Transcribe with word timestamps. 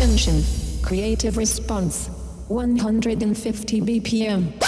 attention. 0.00 0.42
Creative 0.82 1.36
response. 1.36 2.08
150 2.48 3.82
BPM. 3.82 4.58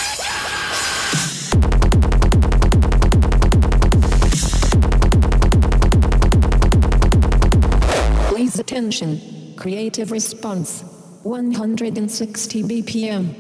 Please 8.28 8.58
attention. 8.58 9.54
Creative 9.56 10.10
response. 10.10 10.82
160 11.22 12.62
BPM. 12.64 13.34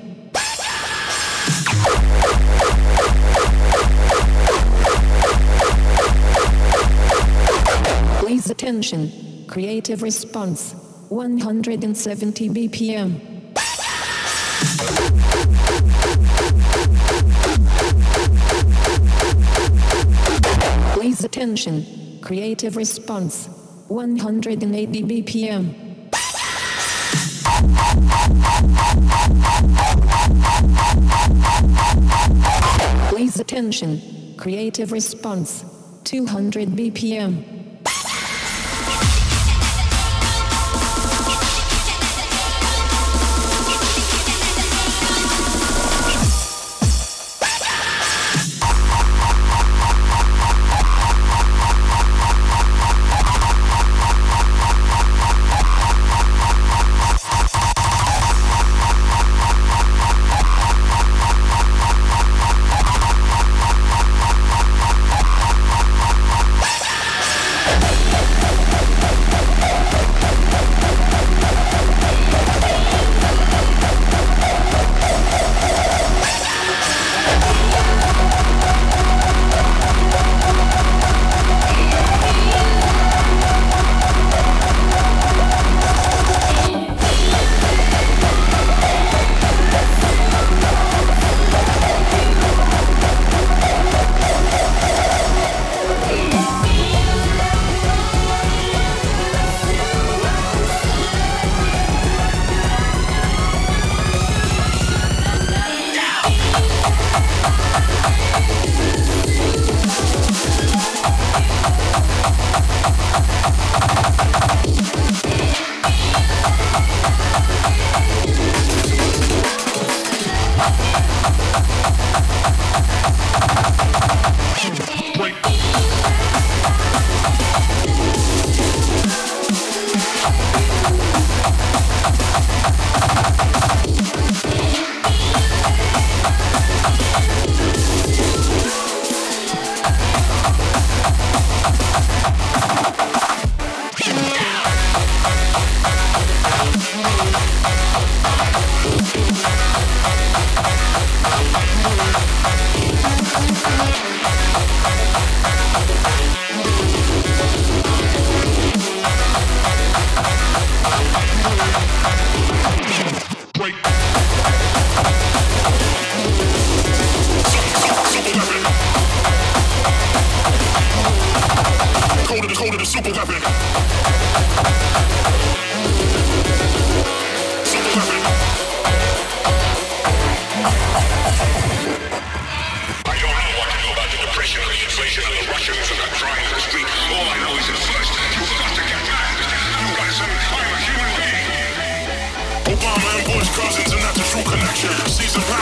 Please 8.18 8.48
attention. 8.48 9.12
Creative 9.46 10.00
response. 10.02 10.81
170 11.12 12.48
BPM. 12.48 13.20
Please 20.94 21.22
attention. 21.22 22.18
Creative 22.22 22.76
response. 22.78 23.48
180 23.88 25.02
BPM. 25.02 25.74
Please 33.10 33.38
attention. 33.38 34.00
Creative 34.38 34.90
response. 34.90 35.62
200 36.04 36.70
BPM. 36.70 37.71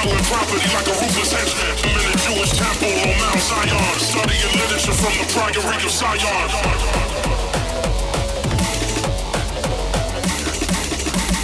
And 0.01 0.25
property 0.33 0.65
like 0.73 0.89
a 0.89 0.97
ruthless 0.97 1.29
henchman. 1.29 1.77
I'm 1.77 1.93
in 1.93 2.09
the 2.09 2.17
Jewish 2.25 2.57
temple 2.57 2.89
on 2.89 3.13
Mount 3.21 3.37
Zion, 3.37 3.77
studying 4.01 4.49
literature 4.57 4.97
from 4.97 5.13
the 5.13 5.29
priory 5.29 5.77
of 5.77 5.93
Zion. 5.93 6.49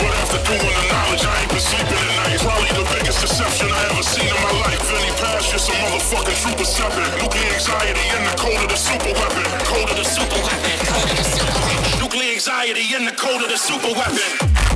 But 0.00 0.12
after 0.24 0.40
doing 0.48 0.72
the 0.72 0.86
knowledge, 0.88 1.24
I 1.28 1.36
ain't 1.36 1.52
been 1.52 1.60
sleeping 1.60 2.00
at 2.00 2.16
night. 2.16 2.40
Probably 2.40 2.72
the 2.72 2.88
biggest 2.96 3.20
deception 3.20 3.68
I 3.68 3.92
ever 3.92 4.00
seen 4.00 4.24
in 4.24 4.40
my 4.40 4.52
life. 4.64 4.80
Vinnie 4.88 5.12
Paz, 5.20 5.52
just 5.52 5.68
a 5.68 5.76
motherfucking 5.76 6.40
trooper 6.40 6.64
stepping. 6.64 7.12
Nuclear 7.20 7.60
anxiety 7.60 8.08
in 8.08 8.24
the 8.24 8.34
code 8.40 8.56
of 8.64 8.72
the 8.72 8.80
super 8.80 9.12
weapon. 9.20 9.44
Code 9.68 9.90
of 9.92 10.00
the 10.00 10.06
super 10.08 10.40
weapon. 10.40 10.72
Code 10.80 11.12
of 11.12 11.16
the 11.20 11.28
super 11.28 11.60
weapon. 11.60 12.00
Nuclear 12.00 12.32
anxiety 12.32 12.88
in 12.96 13.04
the 13.04 13.12
code 13.12 13.44
of 13.44 13.52
the 13.52 13.60
super 13.60 13.92
weapon. 13.92 14.75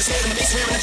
Swear 0.00 0.22
to 0.22 0.28
me, 0.34 0.42
swear 0.42 0.66
to 0.66 0.72
me. 0.74 0.79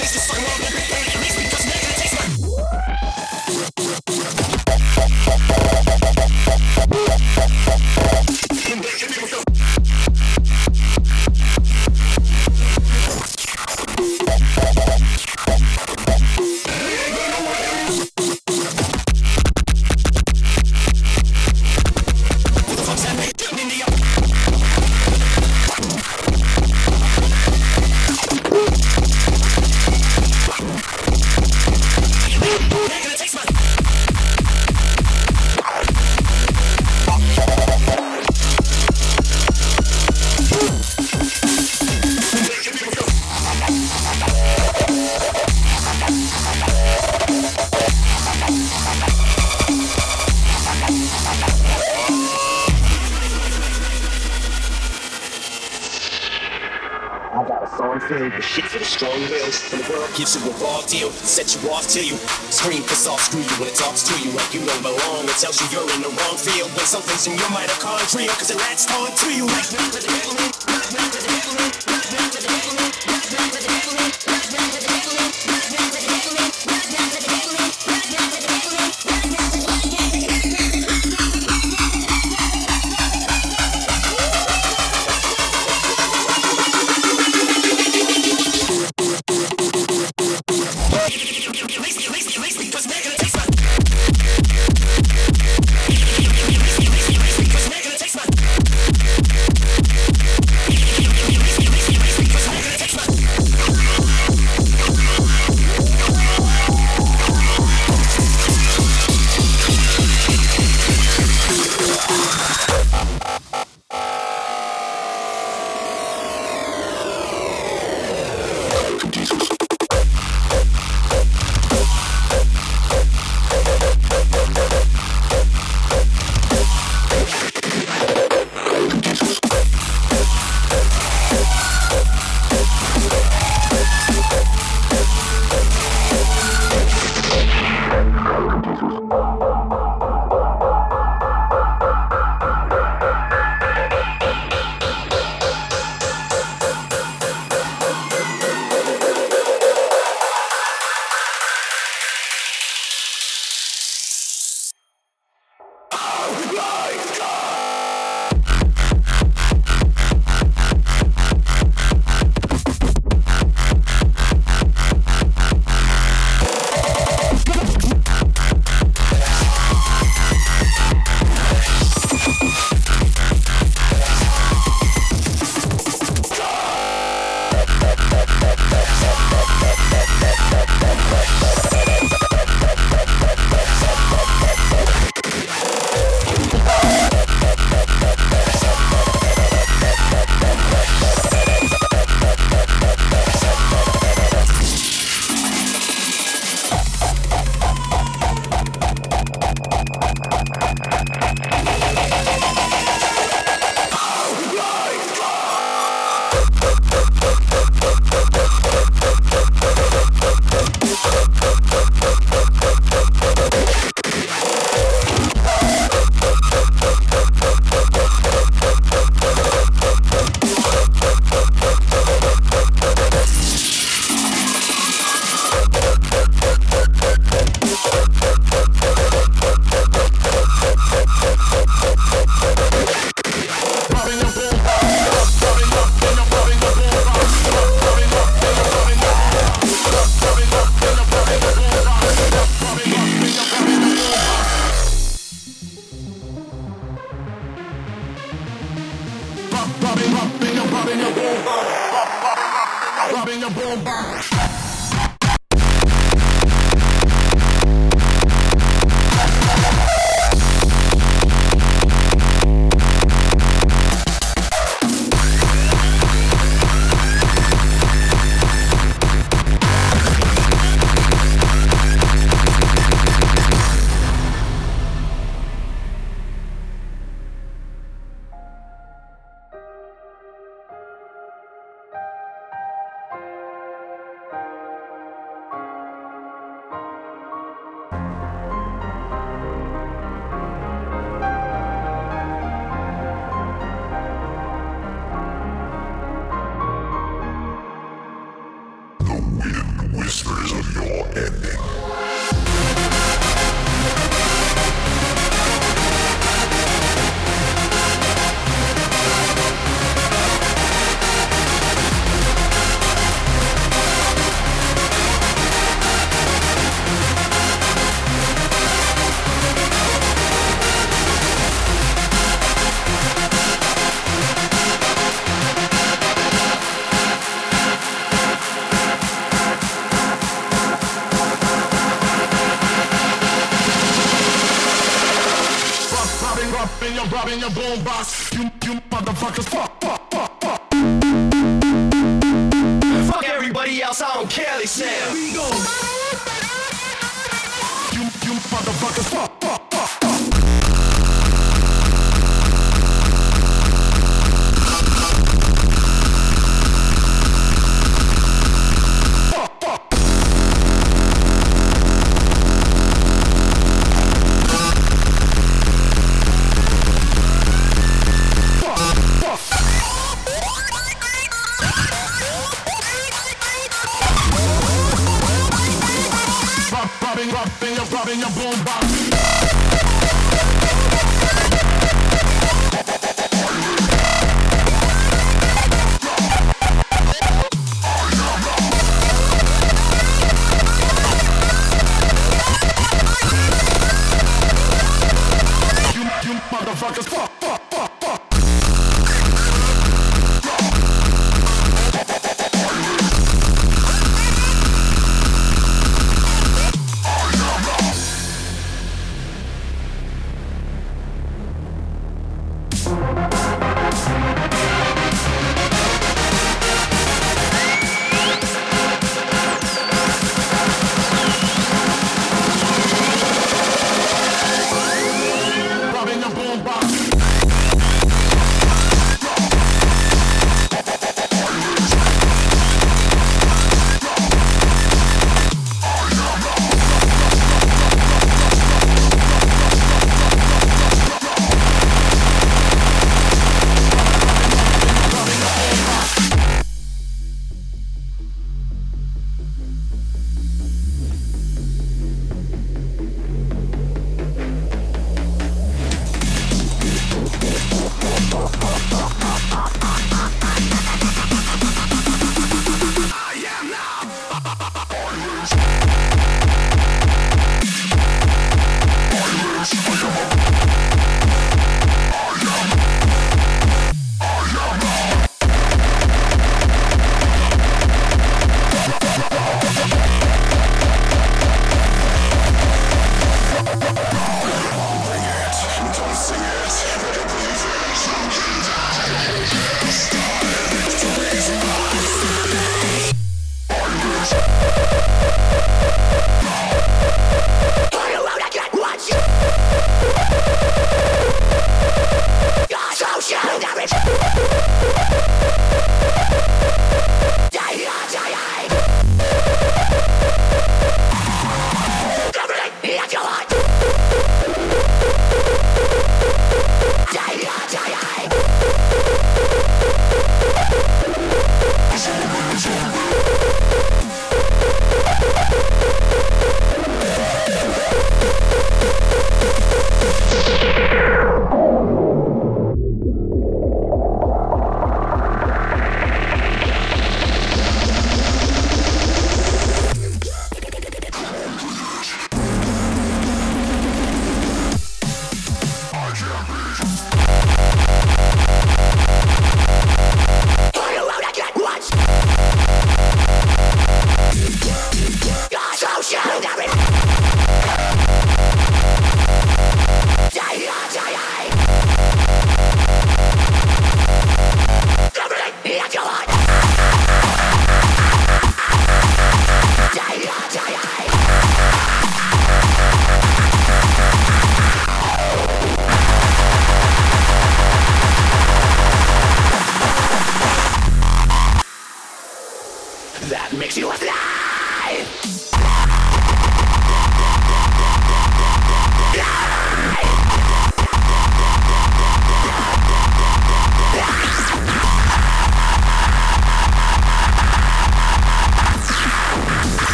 and 67.27 67.39
you 67.39 67.49
might 67.49 67.69
have 67.69 67.79
called 67.79 67.99
it 68.01 68.15
real. 68.15 68.56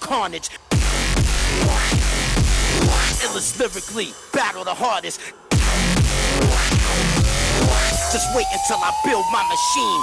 Carnage. 0.00 0.50
Illest 3.22 3.58
lyrically, 3.58 4.12
battle 4.32 4.64
the 4.64 4.74
hardest. 4.74 5.20
Just 8.12 8.36
wait 8.36 8.46
until 8.52 8.76
I 8.78 8.92
build 9.04 9.24
my 9.32 9.42
machine. 9.48 10.02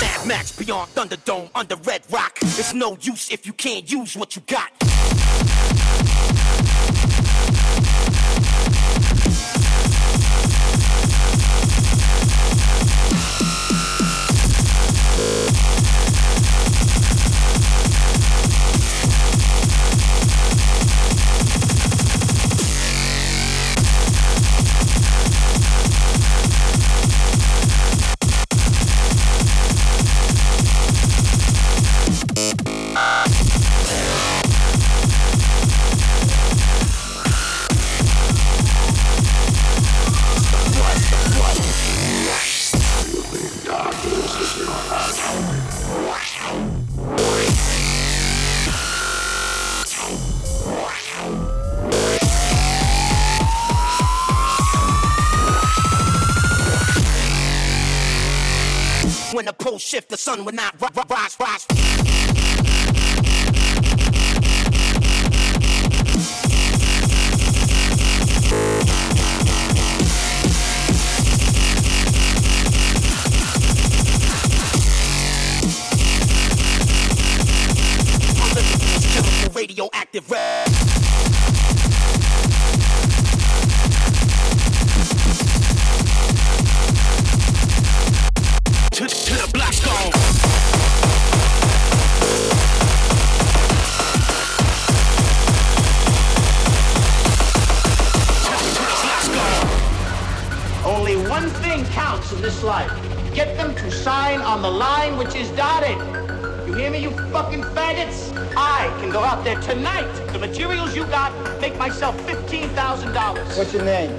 Mad 0.00 0.26
Max 0.26 0.52
beyond 0.52 0.94
Thunderdome 0.94 1.50
under 1.54 1.76
Red 1.76 2.02
Rock. 2.10 2.38
It's 2.42 2.72
no 2.72 2.96
use 3.00 3.30
if 3.30 3.46
you 3.46 3.52
can't 3.52 3.90
use 3.90 4.16
what 4.16 4.36
you 4.36 4.42
got. 4.46 4.83
Sun 60.34 60.44
not 60.56 60.74
rise, 61.08 61.36
rise. 61.38 61.73
out 109.34 109.42
there 109.42 109.60
tonight. 109.60 110.06
The 110.32 110.38
materials 110.38 110.94
you 110.94 111.04
got 111.06 111.32
make 111.60 111.76
myself 111.76 112.16
$15,000. 112.26 113.58
What's 113.58 113.72
your 113.72 113.84
name? 113.84 114.12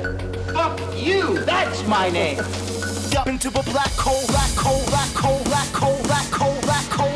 Fuck 0.54 0.78
you. 0.93 1.39
That's 1.45 1.88
my 1.88 2.10
name. 2.10 2.39
Up 3.17 3.28
Into 3.28 3.47
a 3.47 3.63
black 3.63 3.93
hole, 3.93 4.28
black 4.28 4.51
hole, 4.58 4.84
black 4.88 5.15
hole, 5.15 5.41
black 5.45 5.73
hole, 5.73 6.04
black 6.04 6.32
hole, 6.34 6.62
black 6.63 6.86
hole. 6.91 7.14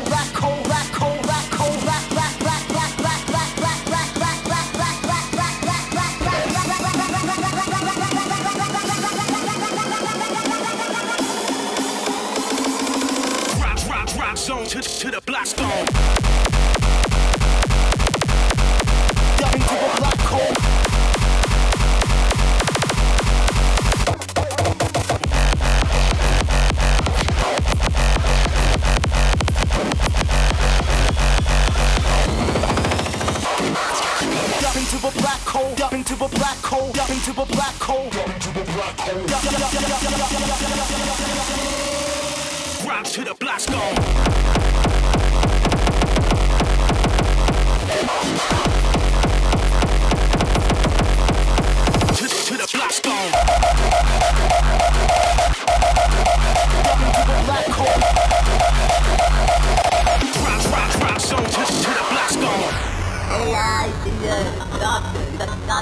Get 65.70 65.78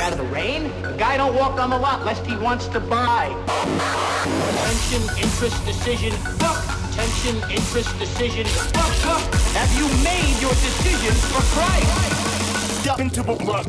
out 0.00 0.12
of 0.12 0.18
the 0.18 0.28
rain? 0.30 0.66
A 0.84 0.94
guy 0.98 1.16
don't 1.16 1.34
walk 1.34 1.58
on 1.58 1.70
the 1.70 1.78
lot 1.78 2.04
lest 2.04 2.26
he 2.26 2.36
wants 2.36 2.66
to 2.68 2.78
buy. 2.78 3.28
Attention, 4.52 5.00
interest, 5.16 5.64
decision. 5.64 6.12
Fuck! 6.36 6.62
Attention, 6.92 7.36
interest, 7.50 7.98
decision. 7.98 8.44
Fuck, 8.44 8.92
fuck! 9.00 9.34
Have 9.54 9.72
you 9.78 9.88
made 10.04 10.38
your 10.42 10.50
decision 10.50 11.14
for 11.32 11.40
Christ? 11.56 12.82
Step 12.82 13.00
into 13.00 13.22
the 13.22 13.32
blood. 13.32 13.66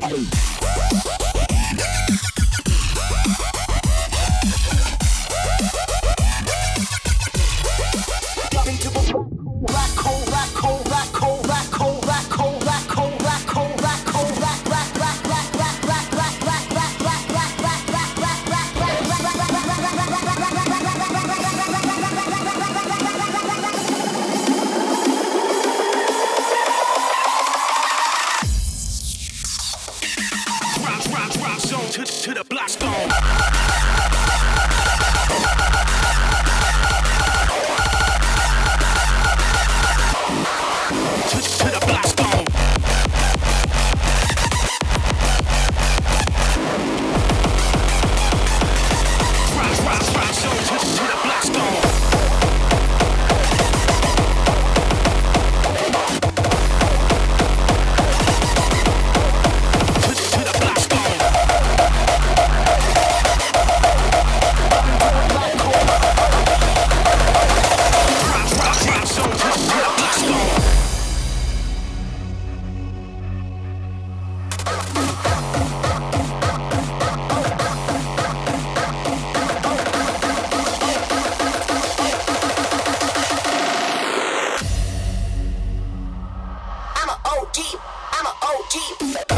Bye. 89.00 89.29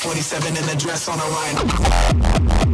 47 0.00 0.56
in 0.56 0.66
the 0.66 0.76
dress 0.76 1.08
on 1.08 1.18
a 1.18 1.22
rhino. 1.22 2.67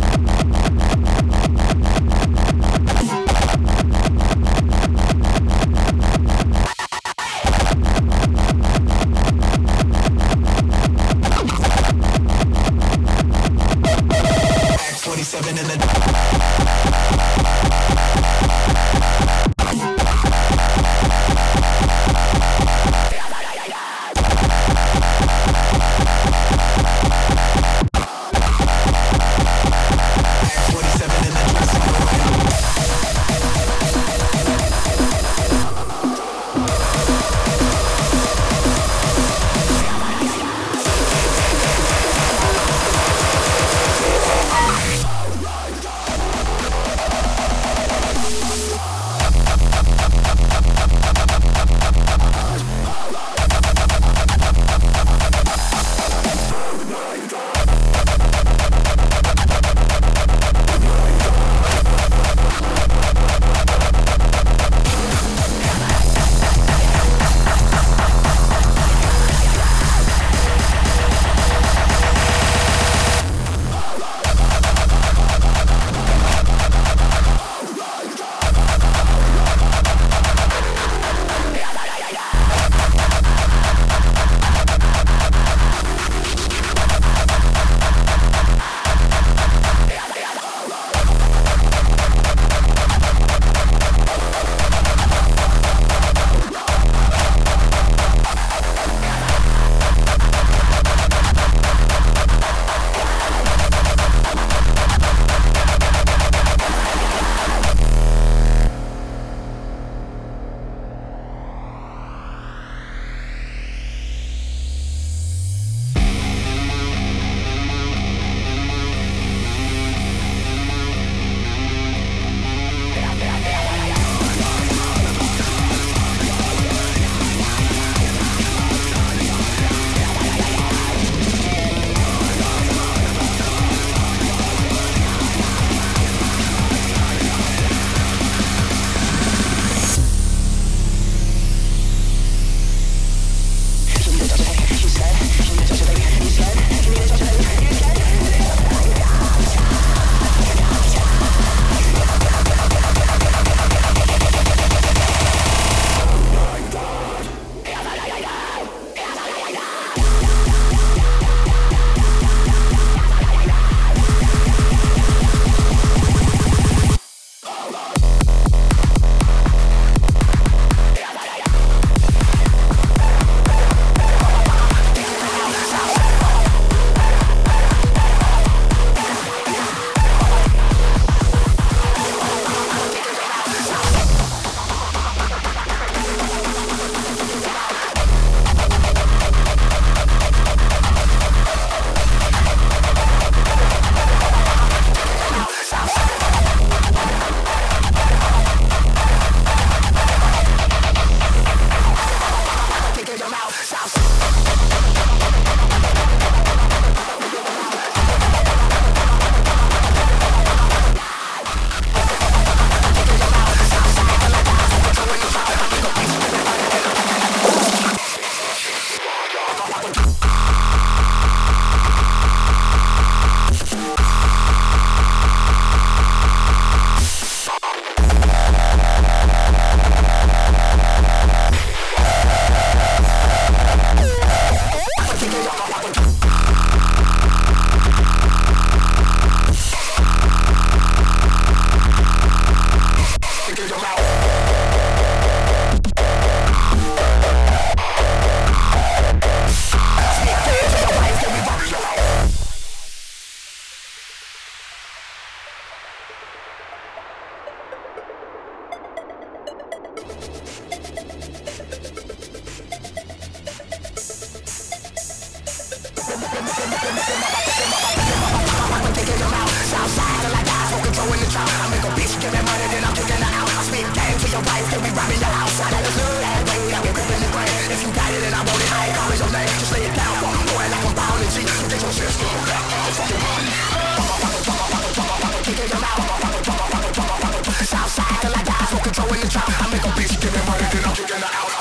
Little 289.71 289.91
bitch, 289.93 290.21
give 290.21 290.33
me 290.33 290.41
money, 290.47 290.65
then 290.73 290.85
I'll 290.85 290.95
kick 290.95 291.11
in 291.11 291.21
the 291.21 291.27
out. 291.27 291.54